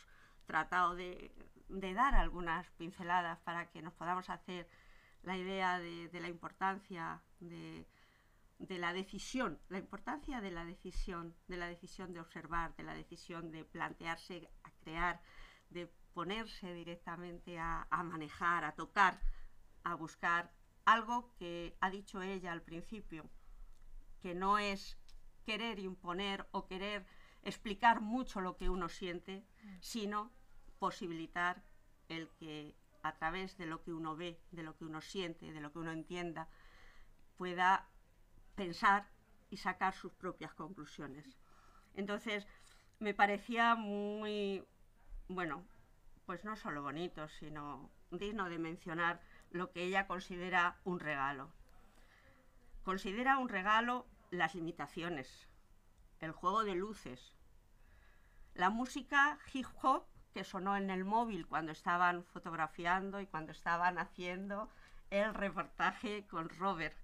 [0.44, 1.32] tratado de,
[1.68, 4.68] de dar algunas pinceladas para que nos podamos hacer
[5.22, 7.86] la idea de, de la importancia de,
[8.58, 12.94] de la decisión, la importancia de la decisión, de la decisión de observar, de la
[12.94, 15.20] decisión de plantearse a crear,
[15.70, 19.20] de ponerse directamente a, a manejar, a tocar,
[19.84, 20.52] a buscar
[20.84, 23.28] algo que ha dicho ella al principio,
[24.20, 24.98] que no es
[25.44, 27.06] querer imponer o querer
[27.42, 29.44] explicar mucho lo que uno siente,
[29.80, 30.30] sino
[30.78, 31.62] posibilitar
[32.08, 35.60] el que a través de lo que uno ve, de lo que uno siente, de
[35.60, 36.48] lo que uno entienda,
[37.36, 37.88] pueda
[38.54, 39.08] pensar
[39.50, 41.36] y sacar sus propias conclusiones.
[41.94, 42.46] Entonces,
[43.00, 44.64] me parecía muy,
[45.28, 45.64] bueno,
[46.26, 51.50] pues no solo bonito, sino digno de mencionar lo que ella considera un regalo.
[52.84, 55.48] Considera un regalo las limitaciones,
[56.20, 57.34] el juego de luces,
[58.54, 63.98] la música hip hop que sonó en el móvil cuando estaban fotografiando y cuando estaban
[63.98, 64.68] haciendo
[65.10, 66.96] el reportaje con Robert.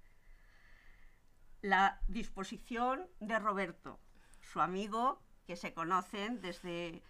[1.61, 3.99] La disposición de Roberto,
[4.41, 7.03] su amigo, que se conocen desde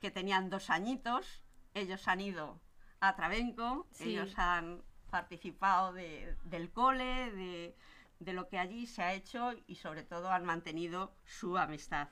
[0.00, 1.42] que tenían dos añitos.
[1.74, 2.60] Ellos han ido
[3.00, 4.10] a Trabenco, Sí.
[4.10, 7.76] ellos han participado de- del cole, de,
[8.20, 12.08] de lo que allí se ha hecho y sobre todo han mantenido su amistad.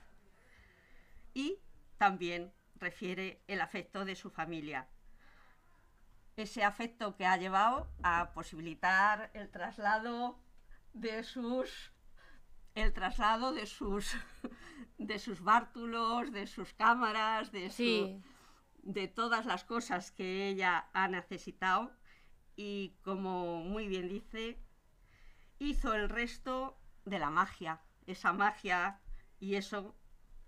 [1.33, 1.59] Y
[1.97, 4.87] también refiere el afecto de su familia.
[6.35, 10.39] Ese afecto que ha llevado a posibilitar el traslado
[10.93, 11.91] de sus
[12.73, 14.15] el traslado de sus
[14.97, 18.21] de sus bártulos, de sus cámaras, de su- sí,
[18.83, 21.91] de todas las cosas que ella ha necesitado
[22.57, 24.59] y como muy bien dice,
[25.59, 28.99] hizo el resto de la magia, esa magia
[29.39, 29.95] y eso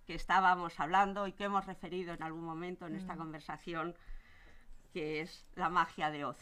[0.08, 3.96] que estábamos hablando y que hemos referido en algún momento en esta conversación,
[4.93, 6.38] que es la magia de Oz.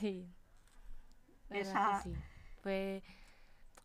[0.00, 0.26] sí.
[1.50, 2.14] Esa- sí.
[2.62, 3.02] Fue,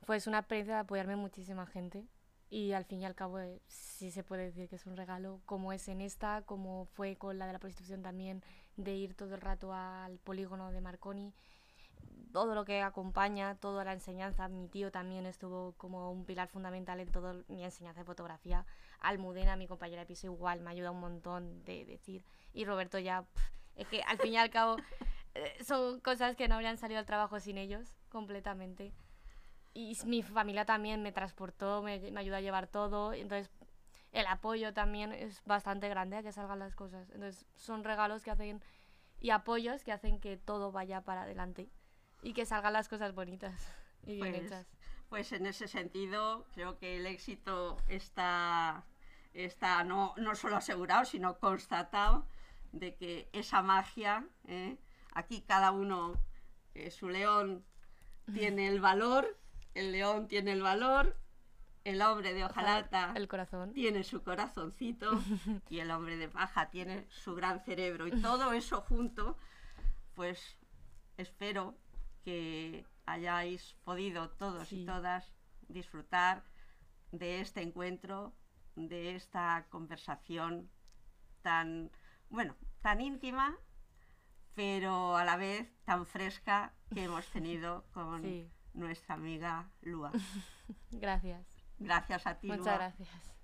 [0.06, 2.08] pues una experiencia de apoyarme muchísima gente
[2.50, 5.42] y al fin y al cabo eh, sí se puede decir que es un regalo,
[5.46, 8.42] como es en esta, como fue con la de la prostitución también,
[8.78, 11.34] de ir todo el rato al polígono de Marconi,
[12.32, 14.48] todo lo que acompaña, toda la enseñanza.
[14.48, 18.66] Mi tío también estuvo como un pilar fundamental en toda mi enseñanza de fotografía.
[19.02, 22.24] Almudena, mi compañera de piso, igual me ayuda un montón de decir.
[22.54, 23.26] Y Roberto ya,
[23.76, 24.78] es que al fin y al cabo
[25.36, 28.94] eh, son cosas que no habrían salido al trabajo sin ellos, completamente.
[29.74, 33.14] Y mi familia también me transportó, me, me ayudó a llevar todo.
[33.14, 33.50] Entonces,
[34.12, 37.10] el apoyo también es bastante grande a que salgan las cosas.
[37.12, 38.62] Entonces, son regalos que hacen
[39.20, 41.70] y apoyos que hacen que todo vaya para adelante
[42.22, 43.54] y que salgan las cosas bonitas
[44.04, 44.68] y bien Pues, hechas.
[45.10, 48.86] Pues en ese sentido creo que el éxito está,
[49.34, 52.28] está no, no solo asegurado, sino constatado
[52.72, 54.78] de que esa magia, ¿eh?
[55.14, 56.14] aquí cada uno,
[56.76, 57.66] eh, su león
[58.32, 59.38] tiene el valor,
[59.74, 61.18] el león tiene el valor,
[61.84, 63.74] el hombre de hojalata El corazón.
[63.74, 65.20] tiene su corazoncito
[65.70, 68.08] y el hombre de paja tiene su gran cerebro.
[68.08, 69.38] Y todo eso junto,
[70.14, 70.58] pues
[71.18, 71.76] espero
[72.24, 75.34] que hayáis podido todos y todas
[75.68, 76.44] disfrutar
[77.12, 78.34] de este encuentro,
[78.76, 80.70] de esta conversación
[81.42, 81.92] tan,
[82.30, 83.58] bueno, tan íntima,
[84.54, 88.50] pero a la vez tan fresca que hemos tenido con Sí.
[88.74, 90.12] nuestra amiga Lua.
[90.92, 91.48] Gracias.
[91.80, 92.76] Gracias a ti, Muchas Lua.
[92.76, 93.39] gracias.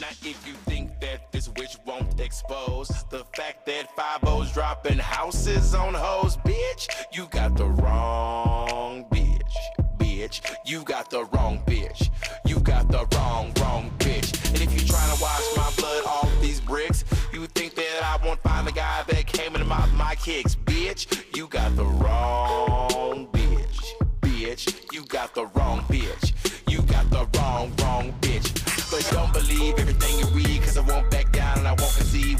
[0.00, 4.98] Now, if you think that this witch won't expose the fact that five O's dropping
[4.98, 9.54] houses on hoes, bitch, you got the wrong bitch.
[9.98, 12.10] Bitch, you got the wrong bitch.
[12.46, 14.48] You got the wrong, wrong bitch.
[14.50, 18.24] And if you're trying to wash my blood off these bricks, you think that I
[18.24, 21.24] won't find the guy that came in my, my kicks, bitch.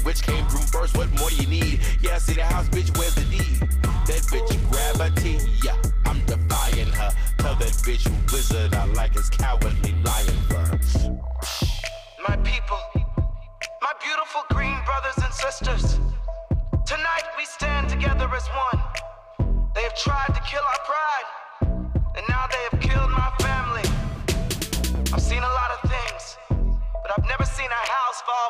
[0.09, 1.81] Which came through first, what more do you need?
[2.01, 3.59] Yeah, see the house, bitch, where's the deed?
[4.09, 7.11] That bitch gravity, yeah, I'm defying her.
[7.37, 11.09] Tell that bitch wizard I like his cowardly lion verbs.
[12.27, 12.79] My people,
[13.83, 15.99] my beautiful green brothers and sisters,
[16.87, 18.81] tonight we stand together as one.
[19.75, 21.29] They have tried to kill our pride,
[22.17, 23.85] and now they have killed my family.
[25.13, 26.35] I've seen a lot of things,
[27.03, 28.49] but I've never seen a house fall